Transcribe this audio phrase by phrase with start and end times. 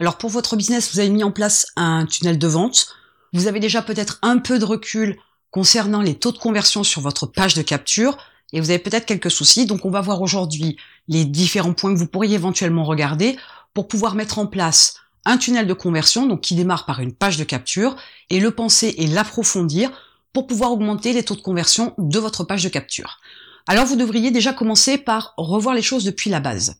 [0.00, 2.88] Alors pour votre business, vous avez mis en place un tunnel de vente.
[3.32, 5.18] Vous avez déjà peut-être un peu de recul
[5.52, 8.18] concernant les taux de conversion sur votre page de capture
[8.52, 9.66] et vous avez peut-être quelques soucis.
[9.66, 10.76] Donc on va voir aujourd'hui
[11.06, 13.36] les différents points que vous pourriez éventuellement regarder
[13.72, 17.36] pour pouvoir mettre en place un tunnel de conversion, donc qui démarre par une page
[17.36, 17.96] de capture,
[18.30, 19.90] et le penser et l'approfondir
[20.32, 23.20] pour pouvoir augmenter les taux de conversion de votre page de capture.
[23.66, 26.78] Alors vous devriez déjà commencer par revoir les choses depuis la base.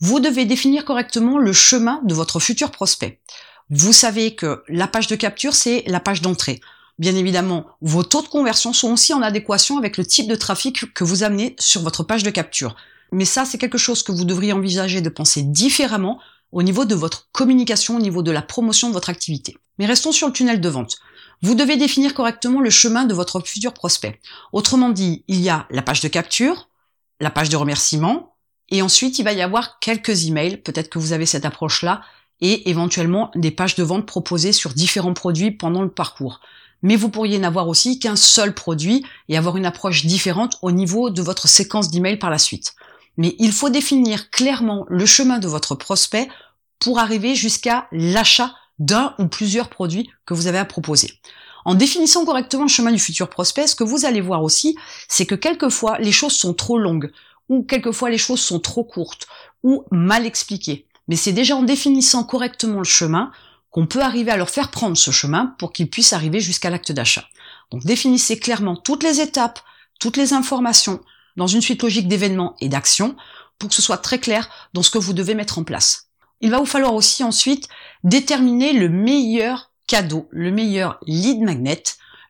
[0.00, 3.20] Vous devez définir correctement le chemin de votre futur prospect.
[3.70, 6.60] Vous savez que la page de capture, c'est la page d'entrée.
[6.98, 10.92] Bien évidemment, vos taux de conversion sont aussi en adéquation avec le type de trafic
[10.92, 12.76] que vous amenez sur votre page de capture.
[13.10, 16.20] Mais ça, c'est quelque chose que vous devriez envisager de penser différemment
[16.52, 19.56] au niveau de votre communication, au niveau de la promotion de votre activité.
[19.78, 20.96] Mais restons sur le tunnel de vente.
[21.42, 24.20] Vous devez définir correctement le chemin de votre futur prospect.
[24.52, 26.68] Autrement dit, il y a la page de capture,
[27.20, 28.35] la page de remerciement,
[28.70, 32.02] et ensuite il va y avoir quelques emails, peut-être que vous avez cette approche-là,
[32.40, 36.40] et éventuellement des pages de vente proposées sur différents produits pendant le parcours
[36.82, 41.10] mais vous pourriez n'avoir aussi qu'un seul produit et avoir une approche différente au niveau
[41.10, 42.74] de votre séquence d'emails par la suite.
[43.16, 46.28] Mais il faut définir clairement le chemin de votre prospect
[46.78, 51.14] pour arriver jusqu'à l'achat d'un ou plusieurs produits que vous avez à proposer.
[51.64, 54.76] En définissant correctement le chemin du futur prospect, ce que vous allez voir aussi,
[55.08, 57.10] c'est que quelquefois les choses sont trop longues,
[57.48, 59.26] ou quelquefois les choses sont trop courtes,
[59.62, 60.86] ou mal expliquées.
[61.08, 63.30] Mais c'est déjà en définissant correctement le chemin
[63.70, 66.92] qu'on peut arriver à leur faire prendre ce chemin pour qu'ils puissent arriver jusqu'à l'acte
[66.92, 67.24] d'achat.
[67.70, 69.60] Donc définissez clairement toutes les étapes,
[70.00, 71.00] toutes les informations
[71.36, 73.16] dans une suite logique d'événements et d'actions
[73.58, 76.08] pour que ce soit très clair dans ce que vous devez mettre en place.
[76.40, 77.68] Il va vous falloir aussi ensuite
[78.04, 81.82] déterminer le meilleur cadeau, le meilleur lead magnet,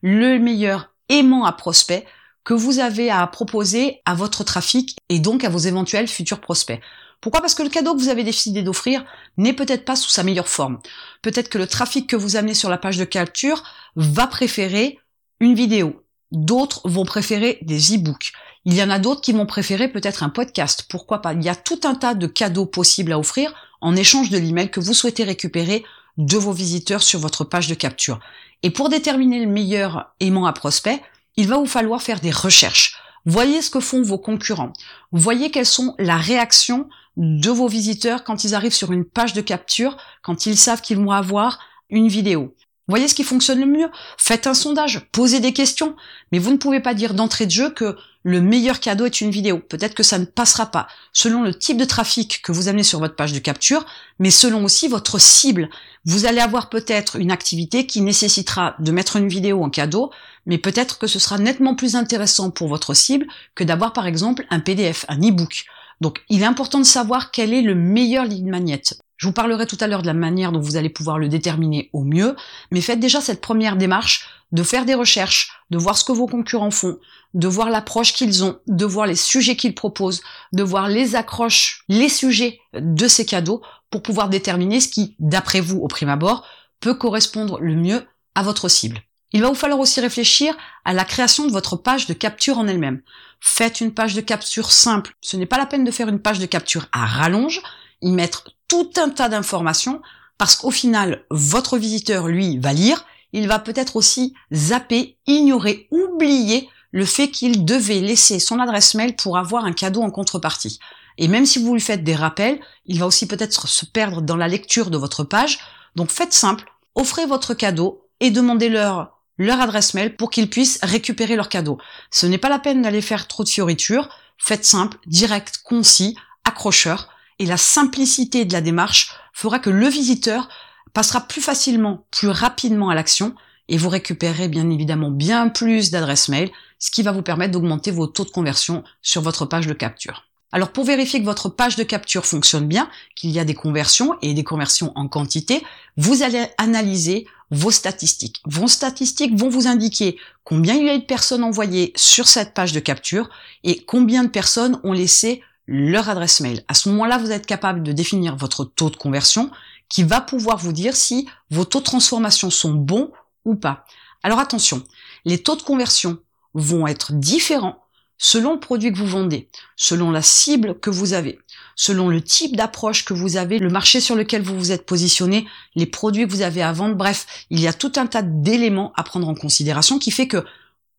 [0.03, 2.07] le meilleur aimant à prospect
[2.47, 6.81] que vous avez à proposer à votre trafic et donc à vos éventuels futurs prospects.
[7.21, 7.41] Pourquoi?
[7.41, 9.05] Parce que le cadeau que vous avez décidé d'offrir
[9.37, 10.79] n'est peut-être pas sous sa meilleure forme.
[11.23, 13.65] Peut-être que le trafic que vous amenez sur la page de capture
[13.97, 15.01] va préférer
[15.41, 16.05] une vidéo.
[16.31, 18.33] D'autres vont préférer des e-books.
[18.65, 20.85] Il y en a d'autres qui vont préférer peut-être un podcast.
[20.89, 21.33] Pourquoi pas?
[21.33, 24.71] Il y a tout un tas de cadeaux possibles à offrir en échange de l'email
[24.71, 25.85] que vous souhaitez récupérer
[26.17, 28.21] de vos visiteurs sur votre page de capture.
[28.63, 31.03] Et pour déterminer le meilleur aimant à prospect,
[31.37, 32.97] il va vous falloir faire des recherches.
[33.25, 34.73] Voyez ce que font vos concurrents.
[35.13, 39.41] Voyez quelles sont la réaction de vos visiteurs quand ils arrivent sur une page de
[39.41, 41.59] capture, quand ils savent qu'ils vont avoir
[41.91, 42.55] une vidéo.
[42.89, 43.91] Voyez ce qui fonctionne le mieux?
[44.17, 45.97] Faites un sondage, posez des questions,
[46.31, 49.31] mais vous ne pouvez pas dire d'entrée de jeu que le meilleur cadeau est une
[49.31, 49.59] vidéo.
[49.59, 53.01] Peut-être que ça ne passera pas, selon le type de trafic que vous amenez sur
[53.01, 53.87] votre page de capture,
[54.21, 55.69] mais selon aussi votre cible.
[56.05, 60.13] Vous allez avoir peut-être une activité qui nécessitera de mettre une vidéo en cadeau,
[60.45, 63.27] mais peut-être que ce sera nettement plus intéressant pour votre cible
[63.57, 65.65] que d'avoir par exemple un PDF, un e-book.
[66.01, 68.83] Donc il est important de savoir quel est le meilleur lead magnet.
[69.17, 71.89] Je vous parlerai tout à l'heure de la manière dont vous allez pouvoir le déterminer
[71.93, 72.37] au mieux,
[72.71, 76.27] mais faites déjà cette première démarche de faire des recherches, de voir ce que vos
[76.27, 76.99] concurrents font,
[77.35, 80.23] de voir l'approche qu'ils ont, de voir les sujets qu'ils proposent,
[80.53, 85.61] de voir les accroches, les sujets de ces cadeaux pour pouvoir déterminer ce qui, d'après
[85.61, 86.47] vous au prime abord,
[86.81, 89.01] peut correspondre le mieux à votre cible.
[89.33, 92.69] Il va vous falloir aussi réfléchir à la création de votre page de capture en
[92.69, 93.03] elle-même.
[93.41, 95.15] Faites une page de capture simple.
[95.21, 97.61] Ce n'est pas la peine de faire une page de capture à rallonge,
[98.03, 100.01] y mettre tout un tas d'informations,
[100.39, 106.69] parce qu'au final, votre visiteur, lui, va lire, il va peut-être aussi zapper, ignorer, oublier
[106.93, 110.79] le fait qu'il devait laisser son adresse mail pour avoir un cadeau en contrepartie.
[111.19, 114.37] Et même si vous lui faites des rappels, il va aussi peut-être se perdre dans
[114.37, 115.59] la lecture de votre page.
[115.95, 121.37] Donc faites simple, offrez votre cadeau et demandez-leur leur adresse mail pour qu'ils puissent récupérer
[121.37, 121.79] leur cadeau.
[122.11, 127.09] Ce n'est pas la peine d'aller faire trop de fioritures, faites simple, direct, concis, accrocheur,
[127.39, 130.49] et la simplicité de la démarche fera que le visiteur
[130.93, 133.35] passera plus facilement, plus rapidement à l'action,
[133.69, 137.91] et vous récupérerez bien évidemment bien plus d'adresses mail, ce qui va vous permettre d'augmenter
[137.91, 140.25] vos taux de conversion sur votre page de capture.
[140.53, 144.15] Alors pour vérifier que votre page de capture fonctionne bien, qu'il y a des conversions
[144.23, 145.63] et des conversions en quantité,
[145.97, 148.41] vous allez analyser vos statistiques.
[148.47, 152.73] Vos statistiques vont vous indiquer combien il y a de personnes envoyées sur cette page
[152.73, 153.29] de capture
[153.65, 156.65] et combien de personnes ont laissé leur adresse mail.
[156.69, 159.51] À ce moment-là, vous êtes capable de définir votre taux de conversion
[159.89, 163.11] qui va pouvoir vous dire si vos taux de transformation sont bons
[163.45, 163.85] ou pas.
[164.23, 164.83] Alors attention,
[165.25, 166.19] les taux de conversion
[166.55, 167.83] vont être différents
[168.19, 171.39] selon le produit que vous vendez, selon la cible que vous avez,
[171.75, 175.47] selon le type d'approche que vous avez, le marché sur lequel vous vous êtes positionné,
[175.75, 178.93] les produits que vous avez à vendre, bref, il y a tout un tas d'éléments
[178.97, 180.45] à prendre en considération qui fait que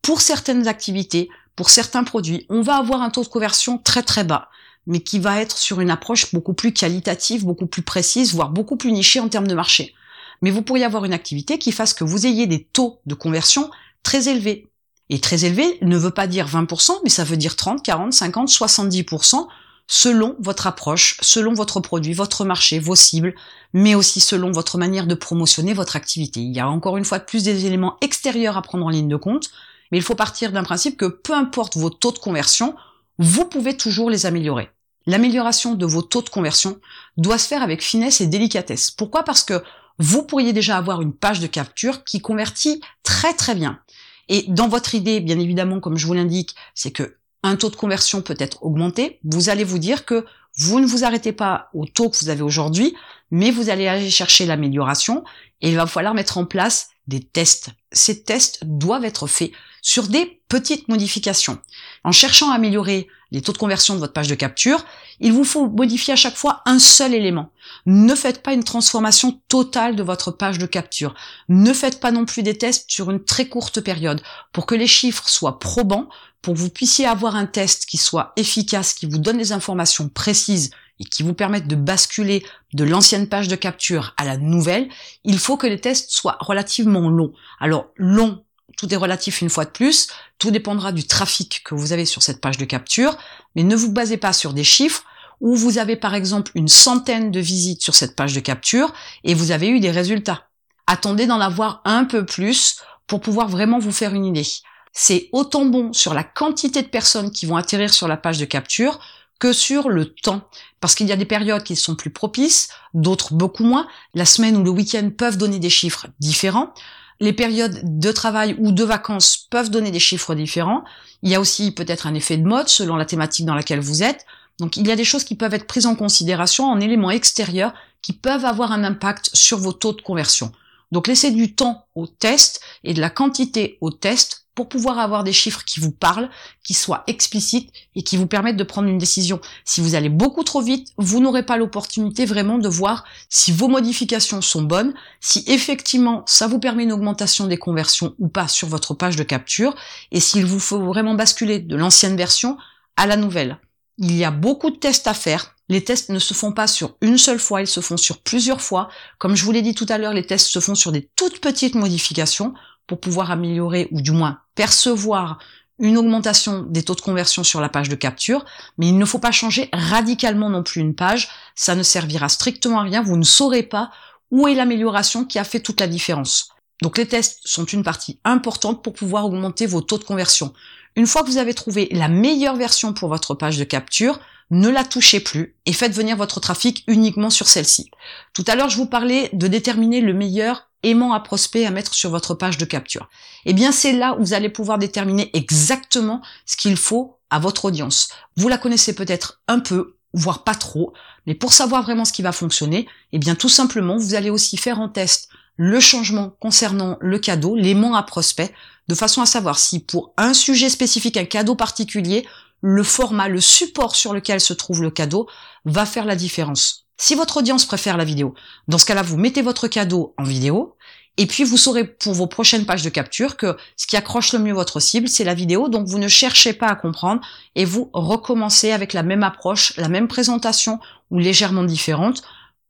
[0.02, 4.24] pour certaines activités, pour certains produits, on va avoir un taux de conversion très très
[4.24, 4.48] bas.
[4.86, 8.76] mais qui va être sur une approche beaucoup plus qualitative, beaucoup plus précise, voire beaucoup
[8.76, 9.94] plus nichée en termes de marché.
[10.40, 13.70] Mais vous pourriez avoir une activité qui fasse que vous ayez des taux de conversion
[14.02, 14.70] très élevés.
[15.10, 18.48] Et très élevé ne veut pas dire 20%, mais ça veut dire 30, 40, 50,
[18.48, 19.46] 70%
[19.86, 23.34] selon votre approche, selon votre produit, votre marché, vos cibles,
[23.72, 26.40] mais aussi selon votre manière de promotionner votre activité.
[26.40, 29.08] Il y a encore une fois de plus des éléments extérieurs à prendre en ligne
[29.08, 29.50] de compte,
[29.90, 32.74] mais il faut partir d'un principe que peu importe vos taux de conversion,
[33.18, 34.70] vous pouvez toujours les améliorer.
[35.06, 36.80] L'amélioration de vos taux de conversion
[37.16, 38.90] doit se faire avec finesse et délicatesse.
[38.90, 39.22] Pourquoi?
[39.24, 39.62] Parce que
[39.98, 43.80] vous pourriez déjà avoir une page de capture qui convertit très très bien.
[44.28, 47.76] Et dans votre idée, bien évidemment, comme je vous l'indique, c'est que un taux de
[47.76, 49.20] conversion peut être augmenté.
[49.24, 50.26] Vous allez vous dire que
[50.58, 52.94] vous ne vous arrêtez pas au taux que vous avez aujourd'hui,
[53.30, 55.24] mais vous allez aller chercher l'amélioration
[55.60, 57.70] et il va falloir mettre en place des tests.
[57.92, 59.52] Ces tests doivent être faits
[59.88, 61.60] sur des petites modifications.
[62.04, 64.84] En cherchant à améliorer les taux de conversion de votre page de capture,
[65.18, 67.52] il vous faut modifier à chaque fois un seul élément.
[67.86, 71.14] Ne faites pas une transformation totale de votre page de capture.
[71.48, 74.20] Ne faites pas non plus des tests sur une très courte période.
[74.52, 76.10] Pour que les chiffres soient probants,
[76.42, 80.10] pour que vous puissiez avoir un test qui soit efficace, qui vous donne des informations
[80.10, 80.68] précises
[81.00, 82.44] et qui vous permettent de basculer
[82.74, 84.90] de l'ancienne page de capture à la nouvelle,
[85.24, 87.32] il faut que les tests soient relativement longs.
[87.58, 88.44] Alors long,
[88.76, 92.22] tout est relatif une fois de plus, tout dépendra du trafic que vous avez sur
[92.22, 93.16] cette page de capture,
[93.56, 95.04] mais ne vous basez pas sur des chiffres
[95.40, 98.92] où vous avez par exemple une centaine de visites sur cette page de capture
[99.24, 100.48] et vous avez eu des résultats.
[100.86, 104.46] Attendez d'en avoir un peu plus pour pouvoir vraiment vous faire une idée.
[104.92, 108.44] C'est autant bon sur la quantité de personnes qui vont atterrir sur la page de
[108.44, 108.98] capture
[109.38, 110.42] que sur le temps.
[110.80, 113.86] Parce qu'il y a des périodes qui sont plus propices, d'autres beaucoup moins.
[114.14, 116.74] La semaine ou le week-end peuvent donner des chiffres différents.
[117.20, 120.84] Les périodes de travail ou de vacances peuvent donner des chiffres différents.
[121.22, 124.02] Il y a aussi peut-être un effet de mode selon la thématique dans laquelle vous
[124.02, 124.24] êtes.
[124.60, 127.74] Donc il y a des choses qui peuvent être prises en considération en éléments extérieurs
[128.02, 130.52] qui peuvent avoir un impact sur vos taux de conversion.
[130.92, 135.22] Donc laissez du temps au test et de la quantité au test pour pouvoir avoir
[135.22, 136.28] des chiffres qui vous parlent,
[136.64, 139.40] qui soient explicites et qui vous permettent de prendre une décision.
[139.64, 143.68] Si vous allez beaucoup trop vite, vous n'aurez pas l'opportunité vraiment de voir si vos
[143.68, 148.66] modifications sont bonnes, si effectivement ça vous permet une augmentation des conversions ou pas sur
[148.66, 149.76] votre page de capture
[150.10, 152.58] et s'il vous faut vraiment basculer de l'ancienne version
[152.96, 153.60] à la nouvelle.
[153.96, 155.54] Il y a beaucoup de tests à faire.
[155.68, 158.60] Les tests ne se font pas sur une seule fois, ils se font sur plusieurs
[158.60, 158.88] fois.
[159.18, 161.40] Comme je vous l'ai dit tout à l'heure, les tests se font sur des toutes
[161.40, 162.54] petites modifications
[162.88, 165.38] pour pouvoir améliorer ou du moins percevoir
[165.78, 168.44] une augmentation des taux de conversion sur la page de capture,
[168.78, 172.80] mais il ne faut pas changer radicalement non plus une page, ça ne servira strictement
[172.80, 173.92] à rien, vous ne saurez pas
[174.32, 176.48] où est l'amélioration qui a fait toute la différence.
[176.82, 180.52] Donc les tests sont une partie importante pour pouvoir augmenter vos taux de conversion.
[180.96, 184.18] Une fois que vous avez trouvé la meilleure version pour votre page de capture,
[184.50, 187.90] ne la touchez plus et faites venir votre trafic uniquement sur celle-ci.
[188.32, 191.94] Tout à l'heure, je vous parlais de déterminer le meilleur aimant à prospect à mettre
[191.94, 193.08] sur votre page de capture.
[193.44, 197.66] Eh bien, c'est là où vous allez pouvoir déterminer exactement ce qu'il faut à votre
[197.66, 198.08] audience.
[198.36, 200.92] Vous la connaissez peut-être un peu, voire pas trop,
[201.26, 204.56] mais pour savoir vraiment ce qui va fonctionner, eh bien, tout simplement, vous allez aussi
[204.56, 208.54] faire en test le changement concernant le cadeau, l'aimant à prospect,
[208.88, 212.26] de façon à savoir si pour un sujet spécifique, un cadeau particulier,
[212.60, 215.28] le format, le support sur lequel se trouve le cadeau
[215.64, 216.87] va faire la différence.
[217.00, 218.34] Si votre audience préfère la vidéo,
[218.66, 220.76] dans ce cas-là, vous mettez votre cadeau en vidéo,
[221.16, 224.40] et puis vous saurez pour vos prochaines pages de capture que ce qui accroche le
[224.40, 227.20] mieux votre cible, c'est la vidéo, donc vous ne cherchez pas à comprendre
[227.54, 232.22] et vous recommencez avec la même approche, la même présentation ou légèrement différente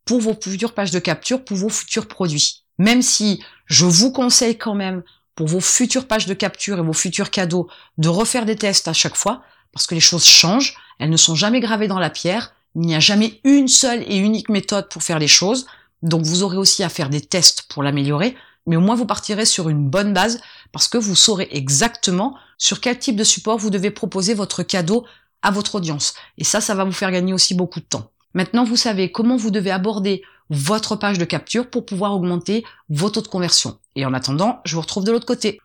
[0.05, 2.65] pour vos futures pages de capture, pour vos futurs produits.
[2.79, 5.03] Même si je vous conseille quand même
[5.35, 8.95] pour vos futures pages de capture et vos futurs cadeaux de refaire des tests à
[8.95, 9.43] chaque fois,
[9.73, 12.95] parce que les choses changent, elles ne sont jamais gravées dans la pierre, il n'y
[12.95, 15.67] a jamais une seule et unique méthode pour faire les choses,
[16.03, 19.47] donc vous aurez aussi à faire des tests pour l'améliorer, mais au moins vous partirez
[19.47, 23.71] sur une bonne base parce que vous saurez exactement sur quel type de support vous
[23.71, 25.05] devez proposer votre cadeau
[25.43, 26.15] à votre audience.
[26.37, 28.11] Et ça, ça va vous faire gagner aussi beaucoup de temps.
[28.35, 33.11] Maintenant, vous savez comment vous devez aborder votre page de capture pour pouvoir augmenter vos
[33.11, 33.79] taux de conversion.
[33.97, 35.61] Et en attendant, je vous retrouve de l'autre côté.